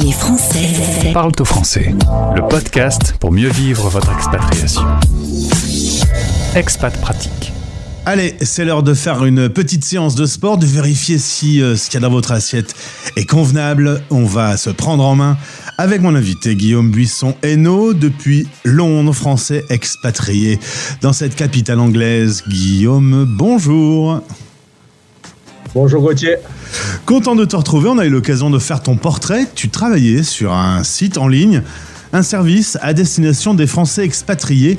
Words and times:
Les 0.00 0.10
Français 0.10 1.12
parlent 1.12 1.32
au 1.38 1.44
français. 1.44 1.94
Le 2.34 2.48
podcast 2.48 3.14
pour 3.20 3.30
mieux 3.30 3.50
vivre 3.50 3.90
votre 3.90 4.10
expatriation. 4.10 4.80
Expat 6.54 6.98
pratique. 6.98 7.52
Allez, 8.06 8.34
c'est 8.40 8.64
l'heure 8.64 8.82
de 8.82 8.94
faire 8.94 9.22
une 9.26 9.50
petite 9.50 9.84
séance 9.84 10.14
de 10.14 10.24
sport, 10.24 10.56
de 10.56 10.64
vérifier 10.64 11.18
si 11.18 11.60
euh, 11.60 11.76
ce 11.76 11.90
qu'il 11.90 12.00
y 12.00 12.04
a 12.04 12.08
dans 12.08 12.12
votre 12.12 12.32
assiette 12.32 12.74
est 13.16 13.26
convenable. 13.26 14.00
On 14.08 14.24
va 14.24 14.56
se 14.56 14.70
prendre 14.70 15.04
en 15.04 15.14
main 15.14 15.36
avec 15.76 16.00
mon 16.00 16.14
invité 16.14 16.56
Guillaume 16.56 16.90
Buisson 16.90 17.34
Hainaut, 17.42 17.92
depuis 17.92 18.48
Londres, 18.64 19.12
français 19.12 19.66
expatrié 19.68 20.58
dans 21.02 21.12
cette 21.12 21.36
capitale 21.36 21.80
anglaise. 21.80 22.44
Guillaume, 22.48 23.26
bonjour. 23.28 24.22
Bonjour 25.74 26.02
Gauthier. 26.02 26.36
Content 27.06 27.34
de 27.34 27.46
te 27.46 27.56
retrouver, 27.56 27.88
on 27.88 27.96
a 27.96 28.04
eu 28.04 28.10
l'occasion 28.10 28.50
de 28.50 28.58
faire 28.58 28.82
ton 28.82 28.96
portrait. 28.96 29.46
Tu 29.54 29.70
travaillais 29.70 30.22
sur 30.22 30.52
un 30.52 30.84
site 30.84 31.16
en 31.16 31.28
ligne, 31.28 31.62
un 32.12 32.22
service 32.22 32.76
à 32.82 32.92
destination 32.92 33.54
des 33.54 33.66
Français 33.66 34.04
expatriés. 34.04 34.78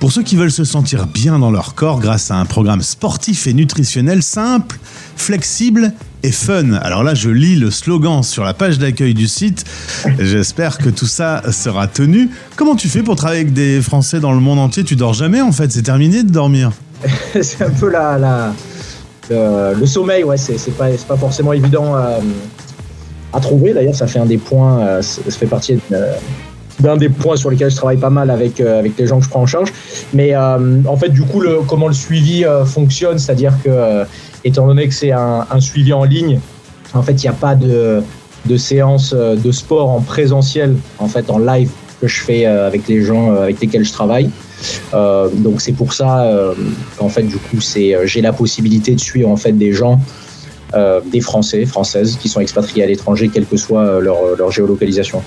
Pour 0.00 0.10
ceux 0.10 0.24
qui 0.24 0.34
veulent 0.34 0.50
se 0.50 0.64
sentir 0.64 1.06
bien 1.06 1.38
dans 1.38 1.52
leur 1.52 1.76
corps 1.76 2.00
grâce 2.00 2.32
à 2.32 2.34
un 2.34 2.46
programme 2.46 2.82
sportif 2.82 3.46
et 3.46 3.54
nutritionnel 3.54 4.24
simple, 4.24 4.76
flexible 5.16 5.92
et 6.24 6.32
fun. 6.32 6.72
Alors 6.82 7.04
là, 7.04 7.14
je 7.14 7.30
lis 7.30 7.54
le 7.54 7.70
slogan 7.70 8.24
sur 8.24 8.42
la 8.42 8.54
page 8.54 8.80
d'accueil 8.80 9.14
du 9.14 9.28
site. 9.28 9.64
J'espère 10.18 10.78
que 10.78 10.90
tout 10.90 11.06
ça 11.06 11.42
sera 11.52 11.86
tenu. 11.86 12.28
Comment 12.56 12.74
tu 12.74 12.88
fais 12.88 13.04
pour 13.04 13.14
travailler 13.14 13.42
avec 13.42 13.52
des 13.52 13.80
Français 13.80 14.18
dans 14.18 14.32
le 14.32 14.40
monde 14.40 14.58
entier? 14.58 14.82
Tu 14.82 14.96
dors 14.96 15.14
jamais 15.14 15.40
en 15.40 15.52
fait, 15.52 15.70
c'est 15.70 15.82
terminé 15.82 16.24
de 16.24 16.30
dormir. 16.30 16.72
c'est 17.40 17.62
un 17.62 17.70
peu 17.70 17.88
la, 17.88 18.18
la 18.18 18.52
le, 19.30 19.86
sommeil, 19.86 20.24
ouais, 20.24 20.36
c'est 20.36 20.76
pas, 20.76 20.88
pas 21.08 21.16
forcément 21.16 21.52
évident 21.52 21.94
à, 21.94 23.40
trouver. 23.40 23.72
D'ailleurs, 23.72 23.94
ça 23.94 24.06
fait 24.06 24.20
un 24.20 24.26
des 24.26 24.38
points, 24.38 24.80
euh, 24.80 25.02
ça 25.02 25.30
fait 25.30 25.46
partie 25.46 25.78
d'un 26.80 26.96
des 26.96 27.08
points 27.08 27.36
sur 27.36 27.50
lesquels 27.50 27.70
je 27.70 27.76
travaille 27.76 27.96
pas 27.96 28.10
mal 28.10 28.30
avec, 28.30 28.60
euh, 28.60 28.78
avec 28.78 28.96
les 28.96 29.06
gens 29.06 29.18
que 29.18 29.24
je 29.24 29.30
prends 29.30 29.42
en 29.42 29.46
charge. 29.46 29.72
Mais 30.12 30.34
euh, 30.34 30.80
en 30.86 30.96
fait, 30.96 31.08
du 31.08 31.22
coup, 31.22 31.42
comment 31.66 31.88
le 31.88 31.94
suivi 31.94 32.44
fonctionne, 32.64 33.18
c'est-à-dire 33.18 33.54
que, 33.64 34.04
étant 34.44 34.66
donné 34.66 34.86
que 34.86 34.94
c'est 34.94 35.12
un, 35.12 35.46
un, 35.50 35.60
suivi 35.60 35.92
en 35.92 36.04
ligne, 36.04 36.38
en 36.92 37.02
fait, 37.02 37.12
il 37.12 37.22
n'y 37.22 37.28
a 37.28 37.32
pas 37.32 37.56
de, 37.56 38.02
de 38.46 38.56
séance 38.56 39.12
de 39.14 39.52
sport 39.52 39.90
en 39.90 40.00
présentiel, 40.00 40.76
en 40.98 41.08
fait, 41.08 41.28
en 41.30 41.38
live 41.38 41.70
que 42.00 42.08
je 42.08 42.20
fais 42.22 42.46
avec 42.46 42.88
les 42.88 43.02
gens 43.02 43.34
avec 43.34 43.60
lesquels 43.60 43.84
je 43.84 43.92
travaille. 43.92 44.30
Euh, 44.92 45.28
donc 45.32 45.60
c'est 45.60 45.72
pour 45.72 45.92
ça 45.92 46.24
euh, 46.24 46.54
qu'en 46.96 47.08
fait 47.08 47.22
du 47.22 47.36
coup 47.36 47.60
c'est 47.60 47.94
euh, 47.94 48.06
j'ai 48.06 48.20
la 48.20 48.32
possibilité 48.32 48.94
de 48.94 49.00
suivre 49.00 49.28
en 49.28 49.36
fait 49.36 49.52
des 49.52 49.72
gens 49.72 50.00
des 51.12 51.20
Français, 51.20 51.66
Françaises 51.66 52.18
qui 52.20 52.28
sont 52.28 52.40
expatriés 52.40 52.82
à 52.82 52.88
l'étranger, 52.88 53.30
quelle 53.32 53.46
que 53.46 53.56
soit 53.56 54.00
leur, 54.00 54.34
leur, 54.36 54.50
géolocalisation. 54.50 55.22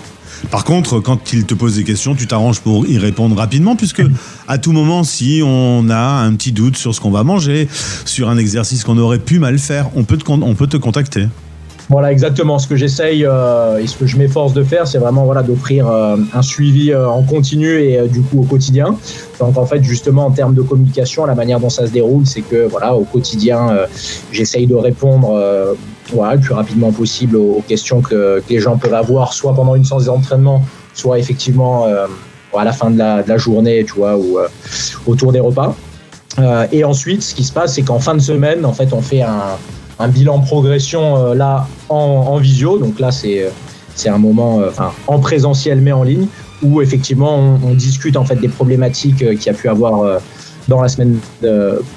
Par 0.52 0.66
contre, 0.66 1.00
quand 1.00 1.32
ils 1.32 1.46
te 1.46 1.54
posent 1.54 1.78
des 1.78 1.86
questions, 1.86 2.16
tu 2.16 2.28
t'arranges 2.28 2.60
pour 2.60 2.86
y 2.86 2.98
répondre 2.98 3.38
rapidement, 3.38 3.78
puisque 3.78 4.04
à 4.50 4.58
tout 4.58 4.74
moment, 4.74 5.06
si 5.06 5.42
on 5.46 5.90
a 5.90 5.98
un 5.98 6.34
petit 6.36 6.52
doute 6.52 6.76
sur 6.76 6.94
ce 6.94 7.00
qu'on 7.00 7.12
va 7.12 7.24
manger, 7.24 7.70
sur 8.04 8.30
un 8.30 8.38
exercice 8.38 8.84
qu'on 8.84 8.98
aurait 8.98 9.20
pu 9.20 9.40
mal 9.40 9.58
faire, 9.58 9.90
on 9.96 10.04
peut 10.04 10.18
te, 10.18 10.30
on 10.30 10.54
peut 10.54 10.68
te 10.68 10.76
contacter. 10.76 11.28
Voilà, 11.90 12.12
exactement. 12.12 12.60
Ce 12.60 12.68
que 12.68 12.76
j'essaye 12.76 13.26
euh, 13.26 13.78
et 13.78 13.88
ce 13.88 13.96
que 13.96 14.06
je 14.06 14.18
m'efforce 14.18 14.54
de 14.54 14.64
faire, 14.64 14.88
c'est 14.88 14.98
vraiment 14.98 15.24
voilà, 15.24 15.42
d'offrir 15.42 15.88
euh, 15.88 16.18
un 16.34 16.42
suivi 16.42 16.92
euh, 16.92 17.08
en 17.08 17.24
continu 17.24 17.80
et 17.82 18.02
du 18.10 18.22
coup 18.22 18.42
au 18.42 18.44
quotidien. 18.44 18.98
Donc 19.40 19.58
en 19.58 19.66
fait, 19.66 19.82
justement, 19.84 20.26
en 20.26 20.32
termes 20.32 20.54
de 20.54 20.62
communication, 20.62 21.26
la 21.26 21.36
manière 21.36 21.62
dont 21.62 21.70
ça 21.70 21.88
se 21.88 21.92
déroule, 21.92 22.26
c'est 22.26 22.42
que 22.42 22.68
voilà, 22.68 22.94
au 22.94 23.04
quotidien, 23.04 23.70
j'essaye 24.32 24.68
de 24.68 24.76
répondre 24.76 25.40
voilà, 26.12 26.36
le 26.36 26.42
plus 26.42 26.54
rapidement 26.54 26.92
possible 26.92 27.38
aux, 27.38 27.64
questions 27.68 28.02
que, 28.02 28.40
que, 28.40 28.50
les 28.50 28.60
gens 28.60 28.78
peuvent 28.78 28.94
avoir, 28.94 29.34
soit 29.34 29.54
pendant 29.54 29.76
une 29.76 29.86
séance 29.86 30.06
d'entraînement, 30.06 30.64
soit 30.94 31.20
effectivement 31.20 31.86
à 32.56 32.64
la 32.64 32.72
fin 32.72 32.90
de 32.90 32.98
la, 32.98 33.22
de 33.22 33.30
la, 33.30 33.38
journée, 33.38 33.86
tu 33.86 33.94
vois, 33.94 34.18
ou 34.18 34.40
autour 35.06 35.32
des 35.32 35.40
repas. 35.40 35.76
et 36.72 36.84
ensuite, 36.84 37.22
ce 37.22 37.36
qui 37.36 37.44
se 37.44 37.54
passe, 37.54 37.76
c'est 37.76 37.84
qu'en 37.84 38.00
fin 38.00 38.16
de 38.16 38.22
semaine, 38.22 38.66
en 38.66 38.74
fait, 38.74 38.92
on 38.92 39.02
fait 39.02 39.22
un 39.22 39.58
un 40.00 40.08
bilan 40.08 40.40
progression 40.40 41.18
euh, 41.18 41.36
là 41.36 41.68
en, 41.90 42.38
visio. 42.38 42.80
Donc 42.80 43.00
là, 43.00 43.12
c'est 43.12 43.44
euh, 43.44 43.50
c'est 43.96 44.10
un 44.10 44.18
moment 44.18 44.60
euh, 44.60 44.72
en 45.08 45.20
présentiel 45.20 45.82
mais 45.82 45.92
en 45.92 46.04
ligne 46.04 46.28
où 46.62 46.82
effectivement 46.82 47.60
on, 47.64 47.74
discute 47.74 48.16
en 48.18 48.26
fait 48.26 48.36
des 48.36 48.48
problématiques 48.48 49.18
qu'il 49.18 49.46
y 49.46 49.50
a 49.50 49.54
pu 49.54 49.70
avoir 49.70 50.20
dans 50.68 50.82
la 50.82 50.88
semaine 50.88 51.20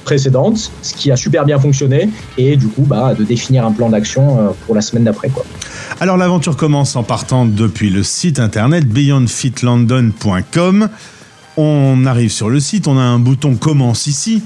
précédente, 0.05 0.71
ce 0.83 0.93
qui 0.93 1.10
a 1.10 1.16
super 1.16 1.47
bien 1.47 1.59
fonctionné, 1.59 2.10
et 2.37 2.59
du 2.59 2.69
coup 2.69 2.83
bah, 2.83 3.15
de 3.15 3.25
définir 3.25 3.65
un 3.65 3.72
plan 3.72 3.89
d'action 3.89 4.55
pour 4.66 4.75
la 4.75 4.83
semaine 4.83 5.05
d'après. 5.05 5.31
Quoi. 5.31 5.47
Alors 5.99 6.19
l'aventure 6.19 6.59
commence 6.59 6.94
en 6.94 7.05
partant 7.05 7.47
depuis 7.47 7.89
le 7.89 8.03
site 8.03 8.39
internet 8.39 8.87
beyondfitlondon.com. 8.87 10.91
On 11.56 12.06
arrive 12.06 12.31
sur 12.31 12.49
le 12.49 12.61
site, 12.61 12.87
on 12.87 12.97
a 12.97 13.03
un 13.03 13.19
bouton 13.19 13.56
commence 13.56 14.06
ici. 14.06 14.43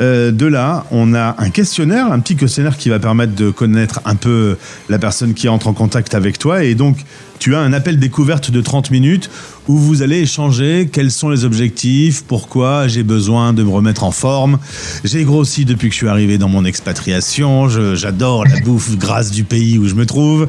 Euh, 0.00 0.30
de 0.30 0.46
là, 0.46 0.84
on 0.90 1.14
a 1.14 1.34
un 1.38 1.50
questionnaire, 1.50 2.12
un 2.12 2.20
petit 2.20 2.36
questionnaire 2.36 2.76
qui 2.76 2.88
va 2.88 2.98
permettre 2.98 3.34
de 3.34 3.50
connaître 3.50 4.00
un 4.04 4.14
peu 4.14 4.56
la 4.88 4.98
personne 4.98 5.34
qui 5.34 5.48
entre 5.48 5.68
en 5.68 5.72
contact 5.72 6.14
avec 6.14 6.38
toi. 6.38 6.64
Et 6.64 6.74
donc, 6.74 6.98
tu 7.42 7.56
as 7.56 7.58
un 7.58 7.72
appel 7.72 7.98
découverte 7.98 8.52
de 8.52 8.60
30 8.60 8.92
minutes 8.92 9.28
où 9.66 9.76
vous 9.76 10.02
allez 10.02 10.20
échanger 10.20 10.88
quels 10.92 11.10
sont 11.10 11.28
les 11.28 11.44
objectifs, 11.44 12.22
pourquoi 12.22 12.86
j'ai 12.86 13.02
besoin 13.02 13.52
de 13.52 13.64
me 13.64 13.68
remettre 13.68 14.04
en 14.04 14.12
forme. 14.12 14.60
J'ai 15.02 15.24
grossi 15.24 15.64
depuis 15.64 15.88
que 15.88 15.92
je 15.92 15.98
suis 15.98 16.08
arrivé 16.08 16.38
dans 16.38 16.48
mon 16.48 16.64
expatriation, 16.64 17.68
j'adore 17.96 18.44
la 18.44 18.60
bouffe 18.60 18.96
grasse 18.96 19.32
du 19.32 19.42
pays 19.42 19.76
où 19.76 19.88
je 19.88 19.94
me 19.94 20.06
trouve. 20.06 20.46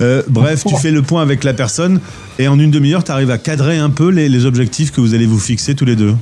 Euh, 0.00 0.24
bref, 0.28 0.64
tu 0.66 0.74
fais 0.74 0.90
le 0.90 1.02
point 1.02 1.22
avec 1.22 1.44
la 1.44 1.54
personne 1.54 2.00
et 2.40 2.48
en 2.48 2.58
une 2.58 2.72
demi-heure, 2.72 3.04
tu 3.04 3.12
arrives 3.12 3.30
à 3.30 3.38
cadrer 3.38 3.78
un 3.78 3.90
peu 3.90 4.08
les, 4.08 4.44
objectifs 4.44 4.90
que 4.90 5.00
vous 5.00 5.14
allez 5.14 5.26
vous 5.26 5.38
fixer 5.38 5.76
tous 5.76 5.84
les 5.84 5.94
deux. 5.94 6.16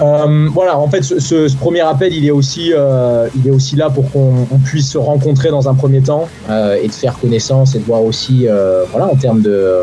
Euh, 0.00 0.48
voilà, 0.52 0.78
en 0.78 0.88
fait, 0.88 1.02
ce, 1.02 1.56
premier 1.56 1.80
appel, 1.80 2.12
il 2.14 2.24
est 2.24 2.30
aussi, 2.30 2.72
euh, 2.72 3.28
il 3.36 3.48
est 3.48 3.50
aussi 3.50 3.74
là 3.74 3.90
pour 3.90 4.10
qu'on 4.12 4.46
puisse 4.64 4.90
se 4.90 4.98
rencontrer 4.98 5.50
dans 5.50 5.68
un 5.68 5.74
premier 5.74 6.02
temps 6.02 6.28
et 6.48 6.86
de 6.86 6.92
faire 6.92 7.18
connaissance 7.18 7.74
et 7.74 7.78
de 7.78 7.84
voir 7.84 8.02
aussi, 8.02 8.46
voilà, 8.92 9.06
en 9.06 9.16
termes 9.16 9.42
de, 9.42 9.82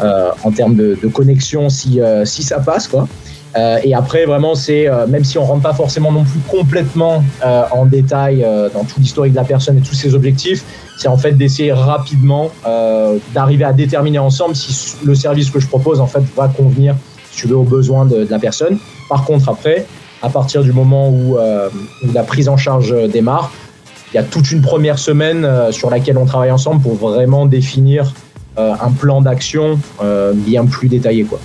euh, 0.00 0.30
en 0.44 0.52
termes 0.52 0.76
de, 0.76 0.94
connexion 1.12 1.68
si, 1.68 2.00
euh, 2.00 2.24
si 2.24 2.44
ça 2.44 2.60
passe. 2.60 2.86
Quoi. 2.86 3.08
Euh, 3.56 3.78
et 3.82 3.94
après, 3.94 4.26
vraiment, 4.26 4.54
c'est 4.54 4.86
même 5.08 5.24
si 5.24 5.38
on 5.38 5.44
rentre 5.44 5.62
pas 5.62 5.74
forcément 5.74 6.12
non 6.12 6.22
plus 6.22 6.38
complètement 6.48 7.24
en 7.42 7.86
détail 7.86 8.46
dans 8.74 8.84
tout 8.84 9.00
l'historique 9.00 9.32
de 9.32 9.38
la 9.38 9.44
personne 9.44 9.78
et 9.78 9.80
tous 9.80 9.94
ses 9.94 10.14
objectifs, 10.14 10.64
c'est 10.98 11.08
en 11.08 11.16
fait 11.16 11.32
d'essayer 11.32 11.72
rapidement 11.72 12.50
d'arriver 13.34 13.64
à 13.64 13.72
déterminer 13.72 14.18
ensemble 14.18 14.54
si 14.54 14.96
le 15.04 15.14
service 15.14 15.50
que 15.50 15.58
je 15.58 15.66
propose 15.66 16.00
en 16.00 16.06
fait 16.06 16.22
va 16.36 16.48
convenir, 16.48 16.94
si 17.30 17.42
tu 17.42 17.48
veux, 17.48 17.56
aux 17.56 17.64
besoins 17.64 18.04
de, 18.04 18.26
la 18.30 18.38
personne. 18.38 18.78
Par 19.08 19.24
contre, 19.24 19.48
après, 19.48 19.86
à 20.22 20.28
partir 20.28 20.62
du 20.62 20.72
moment 20.72 21.08
où, 21.08 21.36
où, 21.36 22.12
la 22.12 22.22
prise 22.22 22.48
en 22.48 22.56
charge 22.56 22.94
démarre, 23.08 23.52
il 24.12 24.16
y 24.16 24.18
a 24.18 24.22
toute 24.22 24.50
une 24.50 24.62
première 24.62 24.98
semaine 24.98 25.46
sur 25.70 25.90
laquelle 25.90 26.18
on 26.18 26.26
travaille 26.26 26.50
ensemble 26.50 26.82
pour 26.82 26.96
vraiment 26.96 27.46
définir 27.46 28.12
euh, 28.58 28.72
un 28.80 28.90
plan 28.90 29.22
d'action 29.22 29.78
euh, 30.02 30.32
bien 30.34 30.66
plus 30.66 30.88
détaillé. 30.88 31.22
Quoi. 31.22 31.38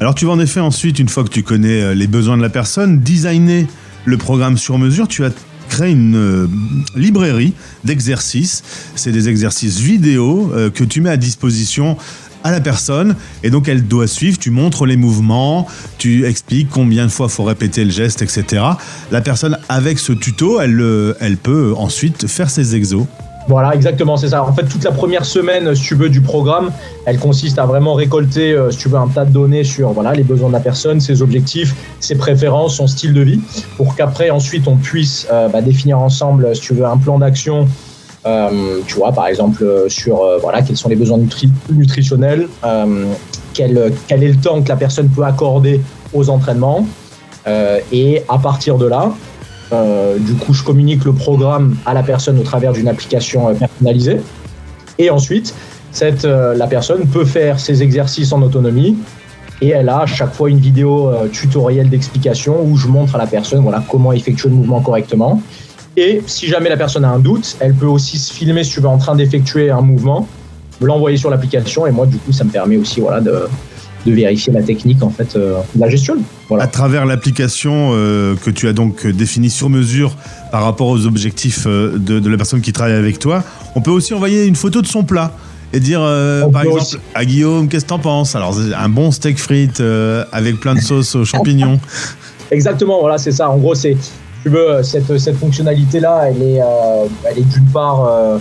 Alors 0.00 0.14
tu 0.14 0.24
vas 0.24 0.32
en 0.32 0.40
effet 0.40 0.60
ensuite, 0.60 0.98
une 0.98 1.08
fois 1.10 1.22
que 1.22 1.28
tu 1.28 1.42
connais 1.42 1.82
euh, 1.82 1.94
les 1.94 2.06
besoins 2.06 2.38
de 2.38 2.42
la 2.42 2.48
personne, 2.48 3.00
designer 3.00 3.66
le 4.06 4.16
programme 4.16 4.56
sur 4.56 4.78
mesure. 4.78 5.06
Tu 5.06 5.22
as 5.26 5.30
créé 5.68 5.90
une 5.90 6.48
librairie 6.94 7.52
d'exercices. 7.84 8.62
C'est 8.94 9.12
des 9.12 9.28
exercices 9.28 9.80
vidéo 9.80 10.50
que 10.72 10.84
tu 10.84 11.00
mets 11.00 11.10
à 11.10 11.16
disposition 11.16 11.96
à 12.44 12.50
la 12.50 12.60
personne 12.60 13.16
et 13.42 13.50
donc 13.50 13.68
elle 13.68 13.86
doit 13.86 14.06
suivre, 14.06 14.38
tu 14.38 14.50
montres 14.50 14.86
les 14.86 14.96
mouvements, 14.96 15.66
tu 15.98 16.26
expliques 16.26 16.68
combien 16.70 17.06
de 17.06 17.10
fois 17.10 17.28
faut 17.28 17.44
répéter 17.44 17.84
le 17.84 17.90
geste, 17.90 18.22
etc. 18.22 18.62
La 19.10 19.20
personne 19.20 19.58
avec 19.68 19.98
ce 19.98 20.12
tuto, 20.12 20.60
elle, 20.60 21.14
elle 21.20 21.36
peut 21.36 21.74
ensuite 21.76 22.26
faire 22.26 22.50
ses 22.50 22.74
exos. 22.74 23.06
Voilà, 23.48 23.74
exactement, 23.74 24.16
c'est 24.16 24.30
ça. 24.30 24.42
En 24.44 24.52
fait, 24.52 24.64
toute 24.64 24.82
la 24.82 24.90
première 24.90 25.24
semaine, 25.24 25.72
si 25.74 25.82
tu 25.82 25.94
veux, 25.94 26.08
du 26.08 26.20
programme, 26.20 26.70
elle 27.04 27.18
consiste 27.18 27.58
à 27.58 27.66
vraiment 27.66 27.94
récolter, 27.94 28.52
euh, 28.52 28.72
si 28.72 28.78
tu 28.78 28.88
veux, 28.88 28.98
un 28.98 29.06
tas 29.06 29.24
de 29.24 29.30
données 29.30 29.62
sur 29.62 29.90
voilà, 29.90 30.12
les 30.14 30.24
besoins 30.24 30.48
de 30.48 30.52
la 30.52 30.60
personne, 30.60 31.00
ses 31.00 31.22
objectifs, 31.22 31.74
ses 32.00 32.16
préférences, 32.16 32.76
son 32.76 32.88
style 32.88 33.12
de 33.12 33.20
vie, 33.20 33.40
pour 33.76 33.94
qu'après, 33.94 34.30
ensuite, 34.30 34.66
on 34.66 34.76
puisse 34.76 35.28
euh, 35.30 35.48
bah, 35.48 35.62
définir 35.62 36.00
ensemble, 36.00 36.56
si 36.56 36.62
tu 36.62 36.74
veux, 36.74 36.84
un 36.84 36.96
plan 36.96 37.20
d'action. 37.20 37.68
Euh, 38.26 38.80
tu 38.86 38.96
vois, 38.96 39.12
par 39.12 39.28
exemple, 39.28 39.64
sur 39.88 40.22
voilà, 40.40 40.62
quels 40.62 40.76
sont 40.76 40.88
les 40.88 40.96
besoins 40.96 41.18
nutritionnels, 41.70 42.48
quel, 43.54 43.92
quel 44.08 44.22
est 44.22 44.28
le 44.28 44.36
temps 44.36 44.62
que 44.62 44.68
la 44.68 44.76
personne 44.76 45.08
peut 45.08 45.24
accorder 45.24 45.80
aux 46.12 46.28
entraînements. 46.28 46.86
et 47.92 48.22
à 48.28 48.38
partir 48.38 48.78
de 48.78 48.86
là, 48.86 49.12
euh, 49.72 50.18
du 50.18 50.34
coup, 50.34 50.52
je 50.52 50.62
communique 50.62 51.04
le 51.04 51.12
programme 51.12 51.76
à 51.86 51.94
la 51.94 52.02
personne 52.02 52.38
au 52.38 52.42
travers 52.42 52.72
d'une 52.72 52.88
application 52.88 53.48
euh, 53.48 53.54
personnalisée. 53.54 54.20
Et 54.98 55.10
ensuite, 55.10 55.54
euh, 56.02 56.54
la 56.54 56.66
personne 56.66 57.06
peut 57.06 57.24
faire 57.24 57.58
ses 57.58 57.82
exercices 57.82 58.32
en 58.32 58.42
autonomie. 58.42 58.96
Et 59.62 59.70
elle 59.70 59.88
a 59.88 60.00
à 60.00 60.06
chaque 60.06 60.34
fois 60.34 60.50
une 60.50 60.58
vidéo 60.58 61.10
tutoriel 61.32 61.88
d'explication 61.88 62.62
où 62.62 62.76
je 62.76 62.88
montre 62.88 63.14
à 63.14 63.18
la 63.18 63.26
personne 63.26 63.62
voilà, 63.62 63.82
comment 63.90 64.12
effectuer 64.12 64.50
le 64.50 64.54
mouvement 64.54 64.82
correctement. 64.82 65.40
Et 65.96 66.22
si 66.26 66.46
jamais 66.46 66.68
la 66.68 66.76
personne 66.76 67.04
a 67.04 67.10
un 67.10 67.18
doute, 67.18 67.56
elle 67.60 67.74
peut 67.74 67.86
aussi 67.86 68.18
se 68.18 68.32
filmer 68.32 68.64
si 68.64 68.72
tu 68.72 68.80
veux 68.80 68.88
en 68.88 68.98
train 68.98 69.16
d'effectuer 69.16 69.70
un 69.70 69.80
mouvement 69.80 70.28
me 70.80 70.86
l'envoyer 70.86 71.16
sur 71.16 71.30
l'application 71.30 71.86
et 71.86 71.90
moi 71.90 72.06
du 72.06 72.18
coup 72.18 72.32
ça 72.32 72.44
me 72.44 72.50
permet 72.50 72.76
aussi 72.76 73.00
voilà 73.00 73.20
de, 73.20 73.48
de 74.04 74.12
vérifier 74.12 74.52
la 74.52 74.62
technique 74.62 75.02
en 75.02 75.10
fait 75.10 75.36
de 75.36 75.54
la 75.78 75.88
gestion. 75.88 76.16
Voilà. 76.48 76.64
À 76.64 76.66
travers 76.66 77.06
l'application 77.06 77.90
que 77.92 78.50
tu 78.50 78.68
as 78.68 78.72
donc 78.72 79.06
définie 79.06 79.50
sur 79.50 79.70
mesure 79.70 80.14
par 80.52 80.62
rapport 80.62 80.88
aux 80.88 81.06
objectifs 81.06 81.66
de, 81.66 81.96
de, 81.98 82.28
la 82.28 82.36
personne 82.36 82.60
qui 82.60 82.72
travaille 82.72 82.94
avec 82.94 83.18
toi, 83.18 83.42
on 83.74 83.80
peut 83.80 83.90
aussi 83.90 84.14
envoyer 84.14 84.44
une 84.44 84.54
photo 84.54 84.82
de 84.82 84.86
son 84.86 85.02
plat 85.02 85.32
et 85.72 85.80
dire 85.80 86.00
par 86.52 86.62
exemple 86.62 87.00
à 87.14 87.24
Guillaume 87.24 87.68
qu'est-ce 87.68 87.84
que 87.84 87.88
t'en 87.90 87.98
penses? 87.98 88.36
Alors 88.36 88.56
un 88.78 88.88
bon 88.88 89.10
steak 89.10 89.38
frites 89.38 89.82
avec 90.30 90.60
plein 90.60 90.74
de 90.74 90.80
sauce 90.80 91.14
aux 91.14 91.24
champignons. 91.24 91.80
Exactement, 92.50 93.00
voilà, 93.00 93.18
c'est 93.18 93.32
ça. 93.32 93.50
En 93.50 93.56
gros, 93.56 93.74
c'est 93.74 93.96
tu 94.46 94.52
veux 94.52 94.82
cette, 94.84 95.18
cette 95.18 95.36
fonctionnalité 95.36 95.98
là, 95.98 96.28
elle 96.28 96.40
est, 96.40 96.60
est 97.36 97.48
d'une 97.52 97.66
part 97.66 98.40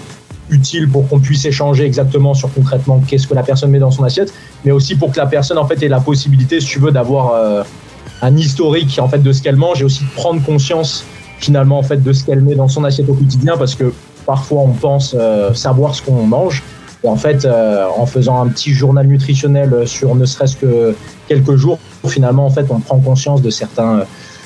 utile 0.49 0.89
pour 0.89 1.07
qu'on 1.07 1.19
puisse 1.19 1.45
échanger 1.45 1.85
exactement 1.85 2.33
sur 2.33 2.53
concrètement 2.53 3.01
qu'est-ce 3.07 3.27
que 3.27 3.33
la 3.33 3.43
personne 3.43 3.71
met 3.71 3.79
dans 3.79 3.91
son 3.91 4.03
assiette, 4.03 4.33
mais 4.63 4.71
aussi 4.71 4.95
pour 4.95 5.11
que 5.11 5.17
la 5.17 5.25
personne 5.25 5.57
en 5.57 5.65
fait 5.65 5.81
ait 5.83 5.87
la 5.87 5.99
possibilité, 5.99 6.59
si 6.59 6.67
tu 6.67 6.79
veux, 6.79 6.91
d'avoir 6.91 7.33
euh, 7.33 7.63
un 8.21 8.37
historique 8.37 8.99
en 9.01 9.07
fait 9.07 9.19
de 9.19 9.31
ce 9.31 9.41
qu'elle 9.41 9.55
mange 9.55 9.81
et 9.81 9.85
aussi 9.85 10.03
de 10.03 10.09
prendre 10.15 10.43
conscience 10.43 11.03
finalement 11.39 11.79
en 11.79 11.83
fait 11.83 12.01
de 12.01 12.13
ce 12.13 12.23
qu'elle 12.23 12.41
met 12.41 12.55
dans 12.55 12.67
son 12.67 12.83
assiette 12.83 13.09
au 13.09 13.13
quotidien, 13.13 13.57
parce 13.57 13.75
que 13.75 13.93
parfois 14.25 14.61
on 14.61 14.73
pense 14.73 15.15
euh, 15.17 15.53
savoir 15.53 15.95
ce 15.95 16.01
qu'on 16.01 16.23
mange. 16.25 16.63
Et 17.03 17.07
en 17.07 17.17
fait, 17.17 17.45
euh, 17.45 17.85
en 17.97 18.07
faisant 18.07 18.41
un 18.41 18.47
petit 18.47 18.71
journal 18.71 19.05
nutritionnel 19.05 19.87
sur 19.87 20.15
ne 20.15 20.25
serait-ce 20.25 20.55
que 20.55 20.95
quelques 21.27 21.55
jours, 21.55 21.77
finalement, 22.07 22.47
en 22.47 22.49
fait, 22.49 22.65
on 22.71 22.79
prend 22.79 22.97
conscience 22.97 23.43
de 23.43 23.51
certains, 23.51 24.05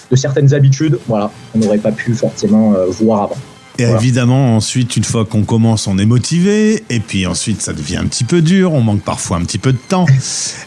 de 0.10 0.16
certaines 0.16 0.54
habitudes, 0.54 1.00
voilà, 1.08 1.32
qu'on 1.52 1.60
n'aurait 1.60 1.78
pas 1.78 1.92
pu 1.92 2.14
forcément 2.14 2.74
voir 3.02 3.24
avant. 3.24 3.38
Et 3.80 3.84
évidemment, 3.84 4.58
ensuite, 4.58 4.98
une 4.98 5.04
fois 5.04 5.26
qu'on 5.26 5.44
commence, 5.44 5.88
on 5.88 5.98
est 5.98 6.06
motivé. 6.06 6.84
Et 6.90 7.00
puis 7.00 7.26
ensuite, 7.26 7.62
ça 7.62 7.72
devient 7.74 7.98
un 7.98 8.06
petit 8.06 8.26
peu 8.26 8.42
dur. 8.42 8.74
On 8.74 8.82
manque 8.82 9.02
parfois 9.02 9.38
un 9.38 9.42
petit 9.42 9.58
peu 9.58 9.72
de 9.72 9.78
temps. 9.78 10.06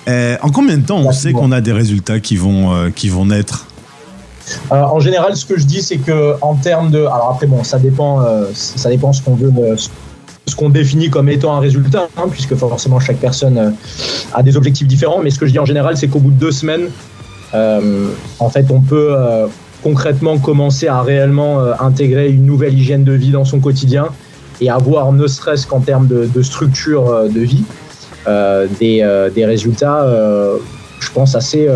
Euh, 0.08 0.36
en 0.42 0.50
combien 0.50 0.78
de 0.78 0.84
temps 0.84 0.98
on 0.98 1.12
sait 1.12 1.32
qu'on 1.32 1.52
a 1.52 1.60
des 1.60 1.70
résultats 1.70 2.18
qui 2.18 2.36
vont, 2.36 2.74
euh, 2.74 2.90
qui 2.90 3.08
vont 3.08 3.26
naître? 3.26 3.68
Euh, 4.72 4.82
En 4.82 4.98
général, 4.98 5.36
ce 5.36 5.46
que 5.46 5.56
je 5.56 5.64
dis, 5.64 5.80
c'est 5.80 5.98
que 5.98 6.34
en 6.40 6.56
termes 6.56 6.90
de. 6.90 6.98
Alors 6.98 7.30
après, 7.32 7.46
bon, 7.46 7.62
ça 7.62 7.78
dépend, 7.78 8.20
ça 8.52 8.90
dépend 8.90 9.12
ce 9.12 9.22
qu'on 9.22 9.36
veut. 9.36 9.52
ce 9.76 10.56
qu'on 10.56 10.70
définit 10.70 11.08
comme 11.08 11.28
étant 11.28 11.54
un 11.54 11.60
résultat, 11.60 12.08
hein, 12.16 12.24
puisque 12.28 12.56
forcément 12.56 12.98
chaque 12.98 13.18
personne 13.18 13.74
a 14.34 14.42
des 14.42 14.56
objectifs 14.56 14.88
différents. 14.88 15.20
Mais 15.22 15.30
ce 15.30 15.38
que 15.38 15.46
je 15.46 15.52
dis 15.52 15.60
en 15.60 15.66
général, 15.66 15.96
c'est 15.96 16.08
qu'au 16.08 16.18
bout 16.18 16.32
de 16.32 16.40
deux 16.40 16.52
semaines, 16.52 16.88
en 17.54 18.50
fait, 18.50 18.70
on 18.70 18.80
peut 18.80 19.14
concrètement 19.82 20.38
commencer 20.38 20.88
à 20.88 21.02
réellement 21.02 21.60
euh, 21.60 21.72
intégrer 21.80 22.30
une 22.30 22.46
nouvelle 22.46 22.74
hygiène 22.74 23.04
de 23.04 23.12
vie 23.12 23.30
dans 23.30 23.44
son 23.44 23.60
quotidien 23.60 24.06
et 24.60 24.70
avoir, 24.70 25.12
ne 25.12 25.26
serait-ce 25.26 25.66
qu'en 25.66 25.80
termes 25.80 26.06
de, 26.06 26.42
structure 26.42 27.08
euh, 27.08 27.28
de 27.28 27.40
vie, 27.40 27.64
euh, 28.28 28.68
des, 28.78 29.44
résultats, 29.44 30.06
je 31.00 31.10
pense, 31.10 31.34
assez, 31.34 31.68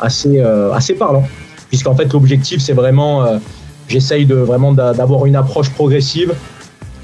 assez, 0.00 0.40
assez 0.40 0.94
parlants. 0.94 1.26
Puisqu'en 1.68 1.94
fait, 1.94 2.12
l'objectif, 2.12 2.60
c'est 2.60 2.72
vraiment, 2.72 3.40
j'essaye 3.88 4.26
de 4.26 4.34
vraiment 4.34 4.72
d'avoir 4.72 5.26
une 5.26 5.36
approche 5.36 5.70
progressive 5.70 6.34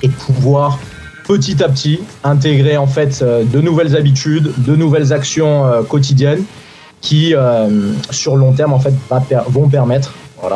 et 0.02 0.08
de 0.08 0.12
pouvoir 0.12 0.78
petit 1.24 1.62
à 1.62 1.68
petit 1.68 2.00
intégrer 2.24 2.76
en 2.76 2.86
fait 2.86 3.22
de 3.22 3.60
nouvelles 3.60 3.96
habitudes, 3.96 4.52
de 4.58 4.74
nouvelles 4.74 5.12
actions 5.12 5.64
quotidiennes 5.88 6.42
qui, 7.00 7.34
sur 8.10 8.36
long 8.36 8.52
terme, 8.52 8.72
en 8.72 8.80
fait, 8.80 8.94
vont 9.48 9.68
permettre 9.68 10.12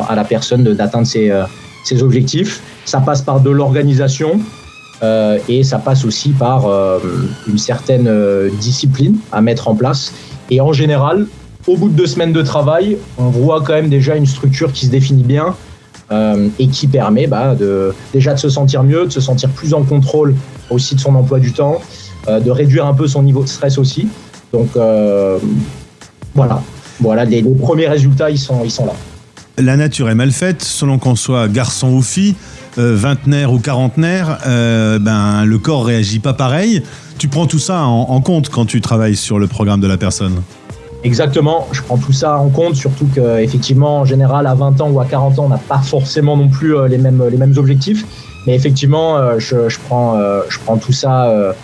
à 0.08 0.14
la 0.14 0.24
personne 0.24 0.64
d'atteindre 0.64 1.08
euh, 1.16 1.44
ses, 1.84 2.02
objectifs. 2.02 2.60
Ça 2.84 3.00
passe 3.00 3.22
par 3.22 3.40
de 3.40 3.50
l'organisation 3.50 4.40
euh, 5.02 5.38
et 5.48 5.64
ça 5.64 5.78
passe 5.78 6.04
aussi 6.04 6.30
par 6.30 6.66
euh, 6.66 6.98
une 7.48 7.58
certaine 7.58 8.10
discipline 8.60 9.16
à 9.30 9.40
mettre 9.40 9.68
en 9.68 9.74
place. 9.74 10.12
Et 10.50 10.60
en 10.60 10.72
général, 10.72 11.26
au 11.66 11.76
bout 11.76 11.88
de 11.88 11.94
deux 11.94 12.06
semaines 12.06 12.32
de 12.32 12.42
travail, 12.42 12.98
on 13.18 13.28
voit 13.28 13.60
quand 13.60 13.74
même 13.74 13.88
déjà 13.88 14.16
une 14.16 14.26
structure 14.26 14.72
qui 14.72 14.86
se 14.86 14.90
définit 14.90 15.24
bien 15.24 15.54
et 16.58 16.68
qui 16.68 16.88
permet 16.88 17.26
bah, 17.26 17.56
déjà 18.12 18.34
de 18.34 18.38
se 18.38 18.50
sentir 18.50 18.82
mieux, 18.82 19.06
de 19.06 19.10
se 19.10 19.20
sentir 19.22 19.48
plus 19.48 19.72
en 19.72 19.82
contrôle 19.82 20.34
aussi 20.68 20.94
de 20.94 21.00
son 21.00 21.14
emploi 21.14 21.38
du 21.38 21.52
temps, 21.54 21.80
de 22.28 22.50
réduire 22.50 22.84
un 22.84 22.92
peu 22.92 23.08
son 23.08 23.22
niveau 23.22 23.42
de 23.42 23.48
stress 23.48 23.78
aussi. 23.78 24.08
Donc 24.52 24.76
voilà, 26.34 26.62
voilà 27.00 27.24
les, 27.24 27.42
les, 27.42 27.54
premiers 27.54 27.88
résultats, 27.88 28.30
ils 28.30 28.38
sont, 28.38 28.62
ils 28.64 28.70
sont 28.70 28.86
là 28.86 28.94
la 29.58 29.76
nature 29.76 30.08
est 30.08 30.14
mal 30.14 30.32
faite, 30.32 30.62
selon 30.62 30.98
qu'on 30.98 31.16
soit 31.16 31.48
garçon 31.48 31.88
ou 31.92 32.02
fille, 32.02 32.34
euh, 32.78 32.96
vingtenaire 32.96 33.52
ou 33.52 33.58
quarantenaire, 33.58 34.38
euh, 34.46 34.98
ben, 34.98 35.44
le 35.44 35.58
corps 35.58 35.84
réagit 35.84 36.18
pas 36.18 36.32
pareil. 36.32 36.82
Tu 37.18 37.28
prends 37.28 37.46
tout 37.46 37.58
ça 37.58 37.84
en, 37.84 38.20
compte 38.20 38.48
quand 38.48 38.64
tu 38.64 38.80
travailles 38.80 39.16
sur 39.16 39.38
le 39.38 39.46
programme 39.46 39.80
de 39.80 39.86
la 39.86 39.96
personne 39.96 40.42
Exactement, 41.04 41.68
je 41.72 41.82
prends 41.82 41.98
tout 41.98 42.12
ça 42.12 42.38
en 42.38 42.48
compte, 42.48 42.76
surtout 42.76 43.06
qu'effectivement, 43.12 44.00
en 44.00 44.04
général, 44.04 44.46
à 44.46 44.54
20 44.54 44.80
ans 44.80 44.90
ou 44.90 45.00
à 45.00 45.04
40 45.04 45.38
ans, 45.38 45.44
on 45.46 45.48
n'a 45.48 45.58
pas 45.58 45.78
forcément 45.78 46.36
non 46.36 46.48
plus 46.48 46.76
euh, 46.76 46.88
les, 46.88 46.98
mêmes, 46.98 47.22
les 47.30 47.36
mêmes 47.36 47.54
objectifs. 47.56 48.04
Mais 48.46 48.54
effectivement, 48.56 49.38
je, 49.38 49.78
prends, 49.86 50.16
je 50.48 50.58
prends 50.58 50.76
tout 50.76 50.92
ça 50.92 51.54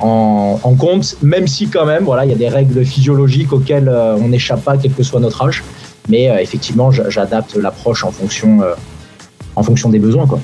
en, 0.00 0.60
en, 0.62 0.74
compte, 0.74 1.16
même 1.22 1.46
si 1.46 1.68
quand 1.68 1.86
même, 1.86 2.04
voilà, 2.04 2.24
il 2.24 2.30
y 2.30 2.34
a 2.34 2.36
des 2.36 2.48
règles 2.48 2.84
physiologiques 2.84 3.52
auxquelles 3.52 3.88
on 3.88 4.28
n'échappe 4.28 4.62
pas, 4.62 4.76
quel 4.76 4.92
que 4.92 5.02
soit 5.02 5.20
notre 5.20 5.42
âge. 5.42 5.62
Mais 6.08 6.30
euh, 6.30 6.38
effectivement, 6.38 6.90
j'adapte 6.90 7.56
l'approche 7.56 8.04
en 8.04 8.10
fonction, 8.10 8.62
euh, 8.62 8.74
en 9.54 9.62
fonction 9.62 9.88
des 9.88 9.98
besoins. 9.98 10.26
Quoi. 10.26 10.40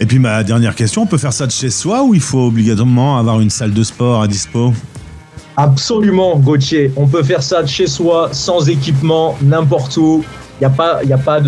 Et 0.00 0.06
puis 0.06 0.18
ma 0.18 0.42
dernière 0.42 0.74
question, 0.74 1.02
on 1.02 1.06
peut 1.06 1.18
faire 1.18 1.32
ça 1.32 1.46
de 1.46 1.52
chez 1.52 1.70
soi 1.70 2.02
ou 2.02 2.14
il 2.14 2.20
faut 2.20 2.46
obligatoirement 2.46 3.18
avoir 3.18 3.40
une 3.40 3.50
salle 3.50 3.72
de 3.72 3.82
sport 3.82 4.22
à 4.22 4.28
dispo? 4.28 4.72
Absolument, 5.56 6.38
Gauthier. 6.38 6.92
On 6.96 7.06
peut 7.06 7.22
faire 7.22 7.42
ça 7.42 7.62
de 7.62 7.68
chez 7.68 7.86
soi, 7.86 8.30
sans 8.32 8.68
équipement, 8.68 9.36
n'importe 9.42 9.96
où. 9.98 10.24
Il 10.60 10.66
n'y 10.66 10.66
a 10.66 10.70
pas, 10.70 11.00
pas 11.24 11.40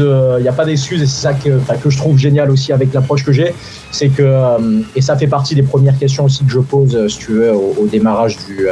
pas 0.53 0.65
d'excuses 0.65 1.03
et 1.03 1.07
c'est 1.07 1.21
ça 1.21 1.35
que, 1.35 1.61
que 1.83 1.91
je 1.91 1.97
trouve 1.99 2.17
génial 2.17 2.51
aussi 2.51 2.73
avec 2.73 2.95
l'approche 2.95 3.25
que 3.25 3.33
j'ai, 3.33 3.55
c'est 3.91 4.09
que 4.09 4.23
euh, 4.23 4.81
et 4.97 5.03
ça 5.03 5.17
fait 5.17 5.27
partie 5.27 5.55
des 5.55 5.63
premières 5.63 5.99
questions 5.99 6.25
aussi 6.25 6.45
que 6.45 6.51
je 6.51 6.61
pose, 6.61 7.09
si 7.09 7.19
tu 7.19 7.33
veux, 7.33 7.53
au 7.53 7.87
démarrage 7.87 8.39
du, 8.47 8.69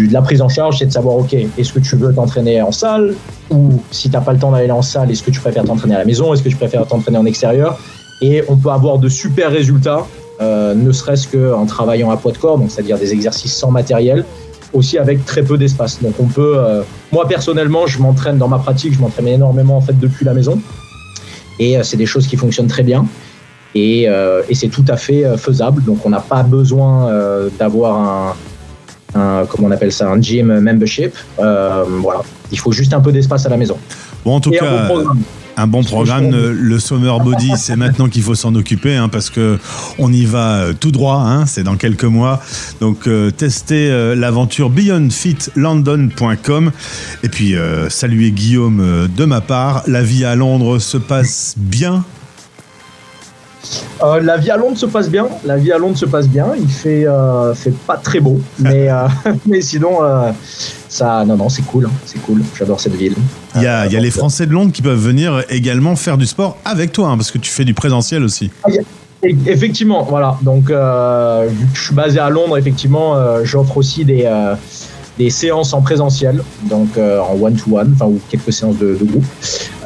de 0.00 0.12
la 0.12 0.22
prise 0.22 0.40
en 0.40 0.48
charge, 0.48 0.78
c'est 0.78 0.86
de 0.86 0.92
savoir, 0.92 1.16
OK, 1.16 1.34
est-ce 1.34 1.72
que 1.72 1.78
tu 1.78 1.96
veux 1.96 2.14
t'entraîner 2.14 2.62
en 2.62 2.72
salle 2.72 3.14
ou 3.50 3.82
si 3.90 4.08
tu 4.08 4.16
n'as 4.16 4.22
pas 4.22 4.32
le 4.32 4.38
temps 4.38 4.50
d'aller 4.50 4.70
en 4.70 4.82
salle, 4.82 5.10
est-ce 5.10 5.22
que 5.22 5.30
tu 5.30 5.40
préfères 5.40 5.64
t'entraîner 5.64 5.94
à 5.94 5.98
la 5.98 6.04
maison, 6.04 6.32
est-ce 6.32 6.42
que 6.42 6.48
tu 6.48 6.56
préfères 6.56 6.86
t'entraîner 6.86 7.18
en 7.18 7.26
extérieur 7.26 7.78
Et 8.22 8.42
on 8.48 8.56
peut 8.56 8.70
avoir 8.70 8.98
de 8.98 9.08
super 9.08 9.50
résultats, 9.50 10.06
euh, 10.40 10.74
ne 10.74 10.90
serait-ce 10.92 11.28
qu'en 11.28 11.66
travaillant 11.66 12.10
à 12.10 12.16
poids 12.16 12.32
de 12.32 12.38
corps, 12.38 12.58
donc 12.58 12.70
c'est-à-dire 12.70 12.98
des 12.98 13.12
exercices 13.12 13.54
sans 13.54 13.70
matériel, 13.70 14.24
aussi 14.72 14.98
avec 14.98 15.24
très 15.24 15.42
peu 15.42 15.56
d'espace. 15.58 16.00
Donc 16.02 16.14
on 16.18 16.26
peut, 16.26 16.54
euh, 16.56 16.82
moi 17.12 17.26
personnellement, 17.28 17.86
je 17.86 17.98
m'entraîne 17.98 18.38
dans 18.38 18.48
ma 18.48 18.58
pratique, 18.58 18.94
je 18.94 19.00
m'entraîne 19.00 19.28
énormément 19.28 19.76
en 19.76 19.80
fait 19.80 19.98
depuis 19.98 20.24
la 20.24 20.34
maison, 20.34 20.60
et 21.58 21.76
euh, 21.76 21.82
c'est 21.82 21.96
des 21.96 22.06
choses 22.06 22.26
qui 22.26 22.36
fonctionnent 22.36 22.68
très 22.68 22.82
bien. 22.82 23.06
Et, 23.74 24.02
et 24.50 24.54
c'est 24.54 24.68
tout 24.68 24.84
à 24.88 24.98
fait 24.98 25.24
faisable. 25.38 25.82
Donc 25.82 26.04
on 26.04 26.10
n'a 26.10 26.20
pas 26.20 26.42
besoin 26.42 27.10
d'avoir 27.58 27.96
un, 27.96 28.36
un, 29.14 29.46
comment 29.46 29.68
on 29.68 29.70
appelle 29.70 29.92
ça, 29.92 30.10
un 30.10 30.20
gym 30.20 30.60
membership. 30.60 31.14
Euh, 31.38 31.84
voilà, 32.02 32.20
il 32.50 32.58
faut 32.58 32.72
juste 32.72 32.92
un 32.92 33.00
peu 33.00 33.12
d'espace 33.12 33.46
à 33.46 33.48
la 33.48 33.56
maison. 33.56 33.78
Bon, 34.26 34.34
en 34.36 34.40
tout 34.40 34.50
cas. 34.50 34.66
Un 34.66 34.88
bon 34.88 35.04
programme, 35.86 36.30
le 36.30 36.78
Summer 36.78 37.20
Body, 37.20 37.52
c'est 37.56 37.76
maintenant 37.76 38.08
qu'il 38.08 38.22
faut 38.22 38.34
s'en 38.34 38.54
occuper 38.54 38.96
hein, 38.96 39.08
parce 39.08 39.30
que 39.30 39.58
on 39.98 40.12
y 40.12 40.24
va 40.24 40.56
euh, 40.56 40.72
tout 40.78 40.90
droit, 40.90 41.22
hein, 41.26 41.46
c'est 41.46 41.62
dans 41.62 41.76
quelques 41.76 42.04
mois. 42.04 42.40
Donc 42.80 43.06
euh, 43.06 43.30
testez 43.30 43.88
l'aventure 44.16 44.70
beyondfitlondon.com 44.70 46.72
et 47.22 47.28
puis 47.28 47.54
saluez 47.88 48.30
Guillaume 48.30 49.08
de 49.14 49.24
ma 49.24 49.40
part. 49.40 49.82
La 49.86 50.02
vie 50.02 50.24
à 50.24 50.34
Londres 50.34 50.78
se 50.78 50.96
passe 50.96 51.54
bien? 51.56 52.04
Euh, 54.02 54.20
la 54.20 54.36
vie 54.36 54.50
à 54.50 54.56
Londres 54.56 54.76
se 54.76 54.86
passe 54.86 55.08
bien. 55.08 55.28
La 55.44 55.56
vie 55.56 55.72
à 55.72 55.78
Londres 55.78 55.96
se 55.96 56.06
passe 56.06 56.28
bien. 56.28 56.48
Il 56.58 56.68
fait, 56.68 57.06
euh, 57.06 57.54
fait 57.54 57.74
pas 57.86 57.96
très 57.96 58.20
beau, 58.20 58.40
mais, 58.58 58.90
euh, 58.90 59.06
mais 59.46 59.60
sinon, 59.60 59.98
ça, 60.92 61.24
non, 61.24 61.36
non, 61.36 61.48
c'est 61.48 61.62
cool. 61.62 61.86
Hein. 61.86 61.92
c'est 62.04 62.20
cool. 62.22 62.42
J'adore 62.56 62.80
cette 62.80 62.94
ville. 62.94 63.14
Il 63.56 63.62
y 63.62 63.66
a, 63.66 63.86
y 63.86 63.96
a 63.96 64.00
les 64.00 64.10
Français 64.10 64.46
de 64.46 64.52
Londres 64.52 64.72
qui 64.72 64.82
peuvent 64.82 64.98
venir 64.98 65.42
également 65.48 65.96
faire 65.96 66.18
du 66.18 66.26
sport 66.26 66.58
avec 66.64 66.92
toi, 66.92 67.08
hein, 67.08 67.16
parce 67.16 67.30
que 67.30 67.38
tu 67.38 67.50
fais 67.50 67.64
du 67.64 67.74
présentiel 67.74 68.22
aussi. 68.22 68.50
Ah, 68.64 68.68
effectivement, 69.46 70.04
voilà. 70.04 70.38
Donc, 70.42 70.66
que 70.66 71.48
je 71.74 71.82
suis 71.82 71.94
basé 71.94 72.18
à 72.18 72.28
Londres, 72.30 72.58
effectivement, 72.58 73.16
j'offre 73.44 73.76
aussi 73.76 74.04
des 74.04 74.26
des 75.18 75.30
séances 75.30 75.74
en 75.74 75.82
présentiel, 75.82 76.42
donc 76.64 76.96
euh, 76.96 77.20
en 77.20 77.40
one-to-one, 77.40 77.92
enfin, 77.94 78.06
ou 78.06 78.20
quelques 78.30 78.52
séances 78.52 78.78
de, 78.78 78.94
groupe. 78.94 79.24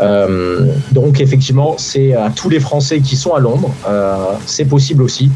Euh, 0.00 0.66
donc, 0.92 1.20
effectivement, 1.20 1.74
c'est 1.78 2.14
à 2.14 2.30
tous 2.30 2.48
les 2.48 2.60
Français 2.60 3.00
qui 3.00 3.16
sont 3.16 3.34
à 3.34 3.40
Londres, 3.40 3.72
euh, 3.88 4.16
c'est 4.46 4.66
possible 4.66 5.02
aussi 5.02 5.30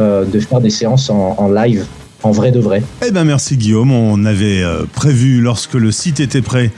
de 0.00 0.38
faire 0.38 0.60
des 0.60 0.70
séances 0.70 1.10
en, 1.10 1.48
live 1.48 1.84
en 2.22 2.30
vrai 2.32 2.50
de 2.50 2.60
vrai. 2.60 2.82
Eh 3.06 3.10
ben 3.10 3.24
merci 3.24 3.56
Guillaume, 3.56 3.92
on 3.92 4.24
avait 4.24 4.62
euh, 4.62 4.84
prévu 4.92 5.40
lorsque 5.40 5.74
le 5.74 5.92
site 5.92 6.20
était 6.20 6.42
prêt 6.42 6.70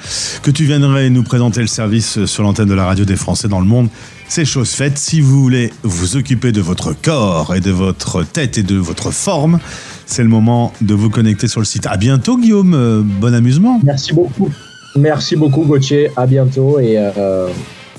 que 0.43 0.51
tu 0.51 0.65
viendrais 0.65 1.11
nous 1.11 1.23
présenter 1.23 1.61
le 1.61 1.67
service 1.67 2.25
sur 2.27 2.43
l'antenne 2.43 2.69
de 2.69 2.75
la 2.75 2.85
radio 2.85 3.05
des 3.05 3.17
Français 3.17 3.49
dans 3.49 3.61
le 3.61 3.67
monde. 3.67 3.89
C'est 4.29 4.45
chose 4.45 4.71
faite. 4.71 4.97
Si 4.97 5.21
vous 5.21 5.43
voulez 5.43 5.73
vous 5.83 6.17
occuper 6.17 6.53
de 6.53 6.61
votre 6.61 6.93
corps 6.93 7.55
et 7.57 7.61
de 7.61 7.73
votre 7.73 8.23
tête 8.23 8.59
et 8.59 8.63
de 8.63 8.77
votre 8.77 9.11
forme, 9.11 9.59
c'est 10.07 10.23
le 10.23 10.29
moment 10.29 10.73
de 10.81 10.95
vous 10.95 11.11
connecter 11.11 11.49
sur 11.49 11.61
le 11.61 11.67
site. 11.67 11.87
À 11.87 11.97
bientôt 11.97 12.39
Guillaume, 12.39 12.75
euh, 12.75 13.03
bon 13.03 13.35
amusement. 13.35 13.81
Merci 13.83 14.13
beaucoup. 14.13 14.49
Merci 14.97 15.37
beaucoup 15.37 15.65
Gauthier, 15.65 16.11
à 16.17 16.27
bientôt 16.27 16.79
et, 16.79 16.97
euh, 16.97 17.49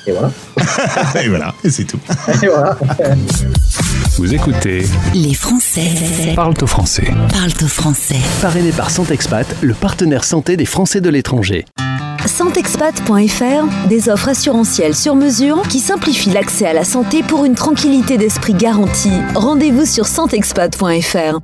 et 0.08 0.12
voilà. 0.12 0.32
et 1.24 1.30
voilà, 1.30 1.54
et 1.64 1.70
c'est 1.70 1.86
tout. 1.86 2.00
et 2.42 2.48
voilà. 2.48 2.78
Vous 4.18 4.34
écoutez 4.34 4.86
Les 5.14 5.34
Français 5.34 6.34
Parle 6.36 6.54
au 6.62 6.68
français. 6.68 7.12
parlent 7.34 7.52
au 7.62 7.68
français. 7.68 8.18
Parrainé 8.42 8.72
par 8.72 8.90
Santexpat, 8.90 9.48
le 9.62 9.74
partenaire 9.74 10.24
santé 10.24 10.58
des 10.58 10.66
Français 10.66 11.02
de 11.02 11.10
l'étranger. 11.10 11.66
Santexpat.fr, 12.26 13.88
des 13.90 14.10
offres 14.10 14.30
assurantielles 14.30 14.96
sur 14.96 15.16
mesure 15.16 15.64
qui 15.64 15.80
simplifient 15.80 16.30
l'accès 16.32 16.68
à 16.68 16.74
la 16.74 16.84
santé 16.84 17.24
pour 17.24 17.46
une 17.46 17.56
tranquillité 17.56 18.18
d'esprit 18.18 18.54
garantie. 18.54 19.12
Rendez-vous 19.34 19.86
sur 19.86 20.06
santexpat.fr. 20.08 21.40